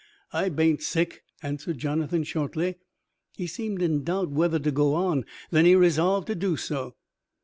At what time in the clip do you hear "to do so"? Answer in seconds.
6.25-6.95